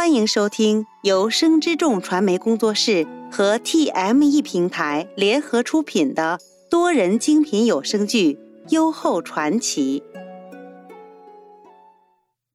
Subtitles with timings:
[0.00, 8.32] 欢迎收听由生之众传媒工作室和 TME 平台联合出品的多人精品有声剧
[8.70, 10.02] 《优厚传奇》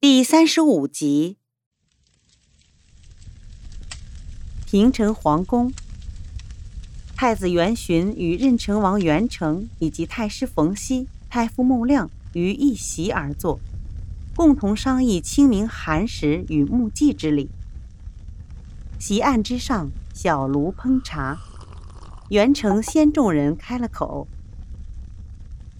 [0.01, 1.37] 第三十五集。
[4.65, 5.71] 平城皇宫，
[7.15, 13.59] 太子元巡与任城王元成以及太师冯熙、太傅孟亮于一席而坐。
[14.35, 17.49] 共同商议清明寒食与沐祭之礼。
[18.99, 21.37] 席案之上，小炉烹茶。
[22.29, 24.27] 元成先众人开了口：“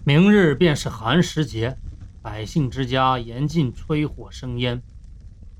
[0.04, 1.76] 明日便是寒食节，
[2.22, 4.82] 百姓之家严禁吹火生烟。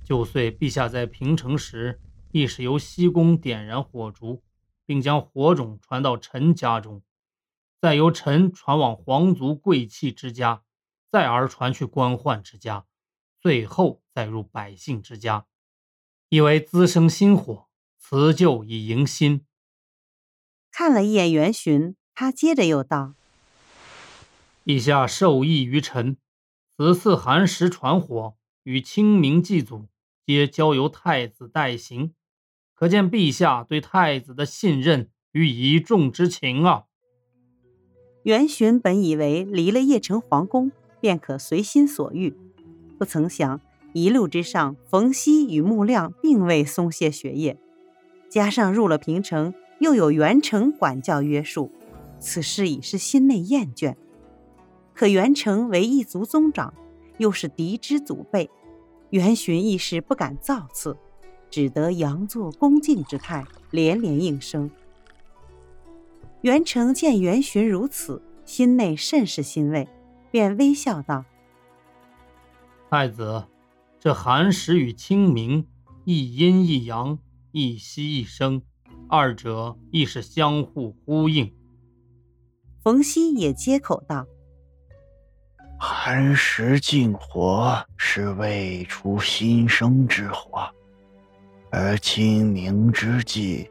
[0.02, 2.00] 就岁陛下在平城时，
[2.32, 4.42] 亦是由西宫点燃火烛，
[4.86, 7.02] 并将火种传到臣家中，
[7.78, 10.62] 再由臣传往皇族贵戚之家。”
[11.10, 12.84] 再而传去官宦之家，
[13.40, 15.46] 最后再入百姓之家，
[16.28, 19.44] 以为滋生心火，辞旧以迎新。
[20.70, 23.14] 看了一眼袁巡，他接着又道
[24.64, 26.18] ：“陛下授意于臣，
[26.76, 29.86] 此次寒食传火与清明祭祖，
[30.26, 32.14] 皆交由太子代行，
[32.74, 36.84] 可见陛下对太子的信任与倚重之情啊。”
[38.24, 40.72] 元巡本以为离了邺城皇宫。
[41.06, 42.36] 便可随心所欲，
[42.98, 43.60] 不曾想
[43.92, 47.56] 一路之上，冯熙与穆亮并未松懈学业，
[48.28, 51.70] 加上入了平城，又有元成管教约束，
[52.18, 53.94] 此事已是心内厌倦。
[54.94, 56.74] 可元成为一族宗长，
[57.18, 58.50] 又是嫡之祖辈，
[59.10, 60.96] 元巡一时不敢造次，
[61.48, 64.68] 只得佯作恭敬之态，连连应声。
[66.40, 69.86] 元成见元巡如此，心内甚是欣慰。
[70.30, 71.24] 便微笑道
[72.90, 73.44] ：“太子，
[73.98, 75.66] 这寒食与清明，
[76.04, 77.18] 一阴一阳，
[77.52, 78.62] 一息一生，
[79.08, 81.52] 二者亦是相互呼应。”
[82.82, 84.26] 冯熙也接口道
[85.78, 90.70] ：“寒食禁火，是为除新生之火；
[91.70, 93.68] 而清明之际，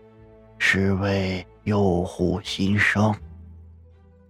[0.57, 3.15] 是为佑护新生。”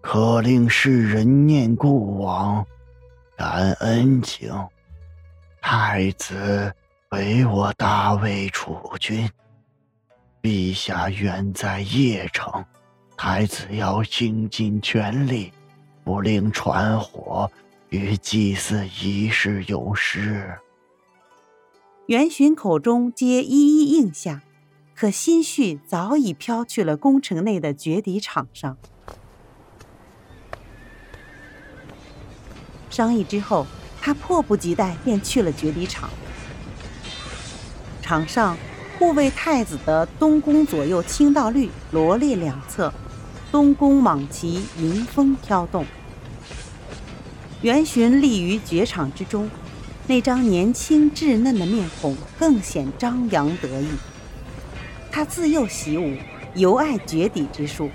[0.08, 2.64] 可令世人念过往，
[3.36, 4.54] 感恩情。
[5.60, 6.72] 太子
[7.10, 9.28] 为我大魏储君，
[10.44, 12.64] 陛下远在邺城，
[13.18, 15.52] 太子要倾尽全力，
[16.04, 17.50] 不令传火
[17.90, 20.56] 与祭祀仪式有失。
[22.06, 24.44] 元巡口中皆一一应下，
[24.94, 28.78] 可心绪早已飘去了宫城内的绝敌场上。
[32.96, 33.68] 商议之后，
[34.00, 36.10] 他迫不及待便去了绝敌场。
[38.02, 38.58] 场上
[38.98, 42.94] 护卫太子的东宫左右清道律罗列两侧，
[43.52, 45.86] 东宫蟒旗迎风飘动。
[47.64, 49.50] 元巡立于绝场之中，
[50.08, 53.90] 那张年轻稚嫩的面孔更显张扬得意。
[55.12, 56.16] 他自幼习武，
[56.54, 57.90] 尤爱绝敌之术。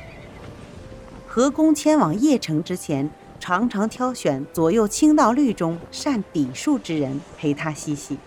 [1.26, 3.10] 何公迁往邺城之前。
[3.40, 8.18] 常常挑选左右清道律中善笔术之人陪他嬉戏。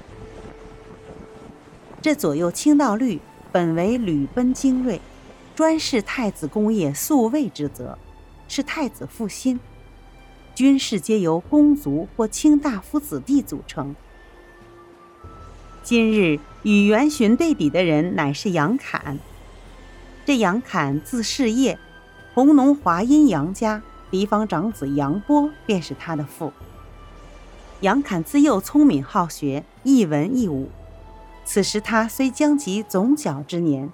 [2.01, 3.21] 这左右清道律
[3.51, 4.99] 本为吕奔精锐，
[5.55, 7.97] 专事太子宫业宿卫之责，
[8.47, 9.59] 是太子腹心。
[10.55, 13.95] 军事皆由公族或卿大夫子弟组成。
[15.83, 19.19] 今日与元巡对比的人乃是杨侃。
[20.25, 21.77] 这杨侃字世业，
[22.33, 23.81] 弘农华阴杨家。
[24.13, 26.53] 嫡方长子杨波便是他的父。
[27.79, 30.69] 杨侃自幼聪明好学，一文一武。
[31.43, 33.89] 此时他虽将及总角之年，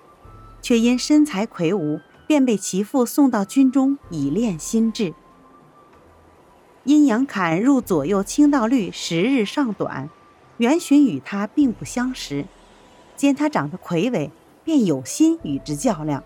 [0.61, 5.13] 却因身材魁梧，便被其父送到军中以练心智。
[6.83, 10.09] 因杨侃入左右清道律时日尚短，
[10.57, 12.43] 元巡与他并不相识，
[13.15, 14.31] 见他长得魁伟，
[14.65, 16.21] 便有心与之较量。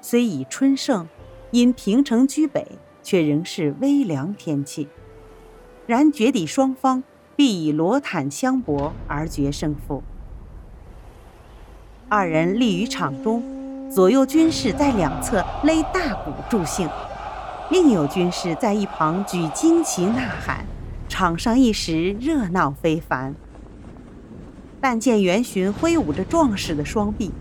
[0.00, 1.06] 虽已春盛。
[1.50, 2.66] 因平城居北，
[3.02, 4.88] 却仍是微凉天气。
[5.86, 7.02] 然决抵双方
[7.34, 10.02] 必以罗坦相搏而决胜负。
[12.10, 13.42] 二人立于场中，
[13.90, 16.88] 左右军士在两侧勒大鼓助兴，
[17.70, 20.66] 另有军士在一旁举旌旗呐喊，
[21.08, 23.34] 场上一时热闹非凡。
[24.80, 27.32] 但见元巡挥舞着壮士的双臂，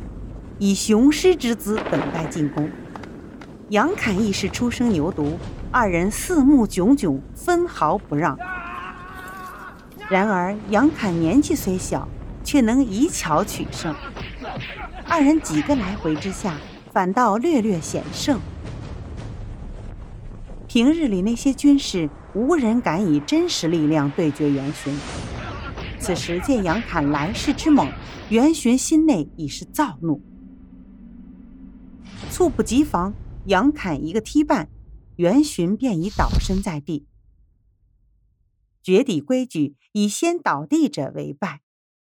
[0.59, 2.69] 以雄狮之姿等待进攻。
[3.69, 5.33] 杨侃亦是初生牛犊，
[5.71, 8.37] 二人四目炯炯，分毫不让。
[10.09, 12.07] 然而杨侃年纪虽小，
[12.45, 13.93] 却能以巧取胜。
[15.05, 16.55] 二人几个来回之下，
[16.93, 18.39] 反倒略略险胜。
[20.65, 24.97] 平日里那些军士，无人敢以真实力量对决袁巡。
[25.99, 27.91] 此时见杨侃来势之猛，
[28.29, 30.21] 袁巡心内已是躁怒，
[32.29, 33.13] 猝不及防，
[33.47, 34.67] 杨侃一个踢绊，
[35.15, 37.07] 袁巡便已倒身在地。
[38.83, 41.61] 绝底规矩以先倒地者为败，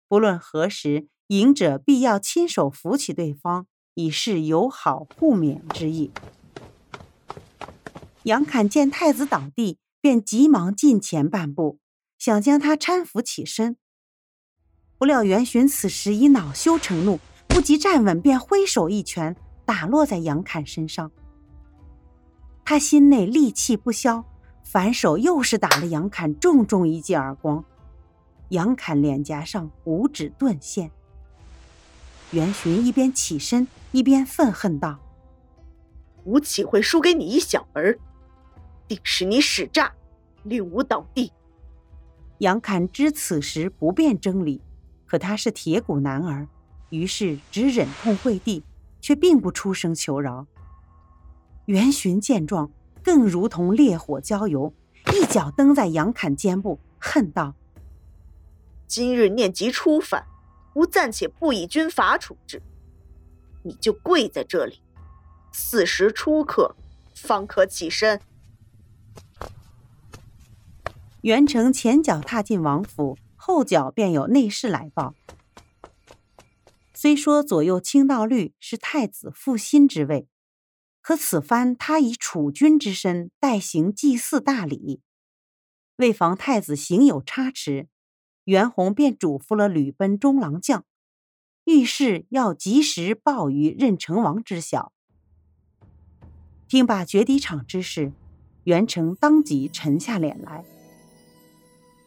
[0.08, 6.12] 不论何时，赢者必要亲手扶起对方，以示友好互勉之意。
[8.24, 11.80] 杨侃见太子倒地，便急忙近前半步。
[12.18, 13.76] 想将他搀扶起身，
[14.98, 19.36] 不料袁巡此时已恼羞成怒，不及站稳，便挥手一拳
[19.68, 21.12] 打落在杨侃身上。
[22.64, 24.24] 他心内戾气不消，
[24.64, 27.64] 反手又是打了杨侃重重一记耳光。
[28.50, 30.90] 杨侃脸颊上五指顿现。
[32.32, 35.00] 袁巡一边起身，一边愤恨道
[36.24, 38.00] ：“吾岂会输给你一小儿？
[38.88, 39.92] 定是你使诈，
[40.44, 41.34] 令吾倒地。”
[42.40, 44.62] 杨侃知此时不便争理，
[45.06, 46.48] 可他是铁骨男儿，
[46.90, 48.64] 于是只忍痛跪地，
[49.08, 50.48] 却并不出声求饶。
[51.68, 52.70] 袁寻见状，
[53.02, 54.74] 更如同烈火浇油，
[55.14, 57.56] 一脚蹬在杨侃肩部，恨道
[58.86, 60.28] ：“今日念及初犯，
[60.74, 62.62] 吾暂且不以军法处置，
[63.64, 64.82] 你就跪在这里，
[65.54, 66.76] 四时初刻，
[67.16, 68.20] 方可起身。”
[71.24, 75.16] 袁成前脚踏进王府，后脚便有内侍来报。
[77.00, 80.28] 虽说左右卿道律是太子负心之位，
[81.00, 85.04] 可此番他以储君之身代行祭祀大礼，
[85.98, 87.88] 为防太子行有差池，
[88.46, 90.86] 袁弘便嘱咐了吕奔中郎将，
[91.66, 94.92] 遇事要及时报于任成王知晓。
[96.68, 98.12] 听罢决敌场之事，
[98.64, 100.66] 袁成当即沉下脸来。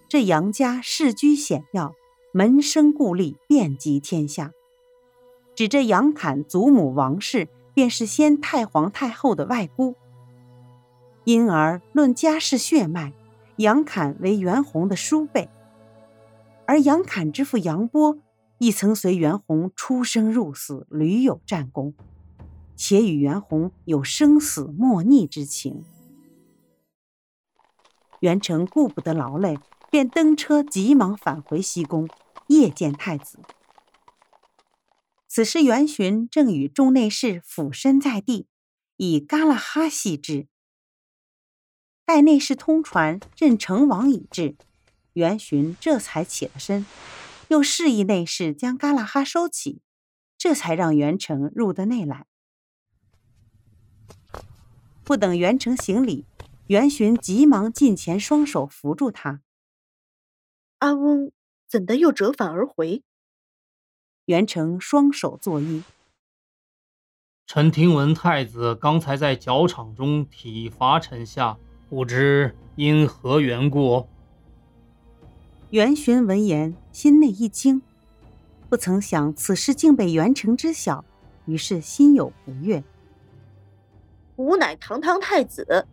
[0.08, 1.94] 这杨家世居显要，
[2.34, 4.50] 门生故吏遍及天下。
[5.54, 9.94] 指这杨侃祖母王氏便是先太皇太后的外姑，
[11.24, 13.12] 因而论家世血脉，
[13.56, 15.48] 杨侃为袁弘的叔辈。
[16.66, 18.18] 而杨侃之父杨波
[18.58, 21.94] 亦曾随袁弘出生入死，屡有战功，
[22.76, 25.84] 且与袁弘有生死莫逆之情。
[28.20, 29.58] 袁成顾不得劳累。
[29.92, 32.08] 便登车，急忙返回西宫，
[32.46, 33.40] 夜见太子。
[35.32, 38.48] 此时袁巡正与众内侍俯身在地，
[38.96, 40.48] 以嘎啦哈戏之。
[42.04, 44.56] 待内侍通传任成王已至，
[45.12, 46.84] 袁巡这才起了身，
[47.46, 49.80] 又示意内侍将嘎啦哈收起，
[50.36, 52.26] 这才让袁成入得内来。
[55.04, 56.24] 不等袁成行礼，
[56.66, 59.42] 袁巡急忙近前，双手扶住他。
[60.78, 61.30] 阿翁
[61.68, 63.04] 怎的又折返而回？
[64.30, 65.82] 袁成双手作揖。
[67.48, 74.06] 臣听闻太子刚才在绞场中体罚臣下，不知因何缘故。
[75.70, 77.82] 袁巡闻言，心内一惊，
[78.68, 81.04] 不曾想此事竟被袁成知晓，
[81.46, 82.84] 于是心有不悦。
[84.36, 85.88] 吾乃堂堂太子，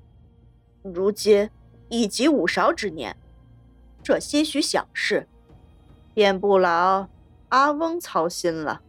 [0.83, 1.49] 如今
[1.89, 3.17] 已及五韶之年。
[4.03, 5.27] 这些许小事，
[6.13, 7.07] 便不劳
[7.49, 8.81] 阿翁操心了。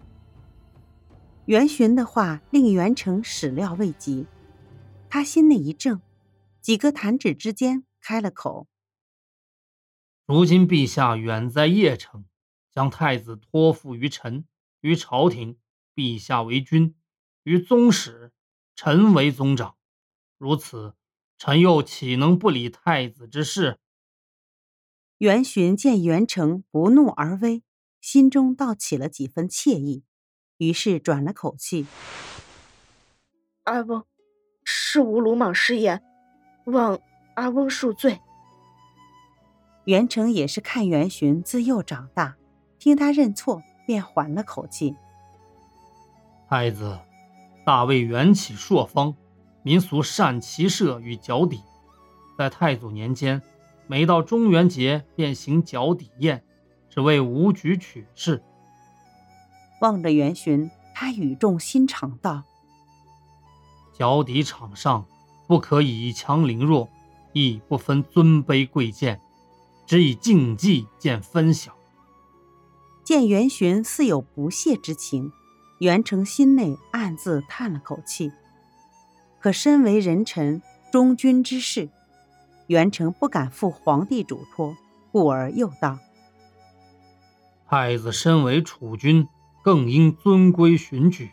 [1.46, 4.26] 袁巡的话令袁成始料未及，
[5.08, 6.00] 他心内一怔，
[6.60, 8.66] 几个弹指之间开了口
[10.26, 12.24] ：“如今陛下远在邺城，
[12.70, 14.44] 将太子托付于臣，
[14.80, 15.56] 于朝廷，
[15.94, 16.94] 陛下为君；
[17.44, 18.32] 于宗室，
[18.74, 19.76] 臣为宗长。
[20.36, 20.94] 如此，
[21.38, 23.78] 臣又岂能不理太子之事？”
[25.18, 27.62] 袁巡见袁成不怒而威，
[28.10, 30.02] 心中倒起了几分惬意，
[30.56, 31.86] 于是转了口气
[33.64, 34.02] ：“阿翁，
[34.64, 36.02] 是吾鲁莽失言，
[36.64, 36.98] 望
[37.34, 38.18] 阿翁恕罪。”
[39.84, 42.38] 袁成也是看袁巡自幼长大，
[42.78, 44.96] 听他认错，便缓了口气
[46.48, 46.98] ：“太子，
[47.66, 49.14] 大魏缘起朔方，
[49.62, 51.60] 民俗善骑射与脚底，
[52.38, 53.42] 在太祖年间。”
[53.86, 56.42] 每到中元节便行脚底宴，
[56.98, 58.42] 只为武举取士。
[59.80, 62.42] 望着元巡，他语重心长道
[63.96, 65.06] ：“脚底场上
[65.46, 66.88] 不可以强凌弱，
[67.32, 69.20] 亦不分尊卑贵贱，
[69.86, 71.72] 只以竞技见分晓。”
[73.06, 75.30] 见袁巡似有不屑之情，
[75.78, 78.32] 袁成心内暗自叹了口气。
[79.38, 81.90] 可身为人臣、忠君之事，
[82.66, 84.76] 袁成不敢负皇帝嘱托，
[85.12, 85.96] 故而又道
[87.68, 89.28] ：“太子身为储君，
[89.62, 91.32] 更应遵规循矩。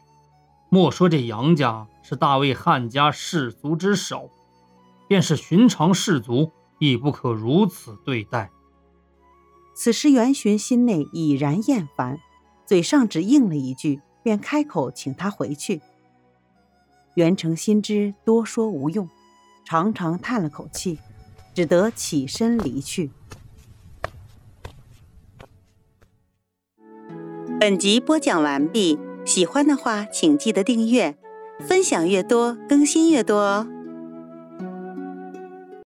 [0.68, 4.30] 莫说这杨家是大魏汉家士族之首，
[5.08, 8.52] 便是寻常士族，亦不可如此对待。”
[9.74, 12.20] 此时，袁巡心内已然厌烦，
[12.66, 15.82] 嘴上只应了一句，便开口请他回去。
[17.14, 19.08] 袁成心知多说无用，
[19.64, 21.00] 长长叹了口气，
[21.54, 23.12] 只得起身离去。
[27.68, 31.16] 本集播讲完毕，喜欢的话请记得订阅，
[31.68, 33.68] 分享越多更新越多哦。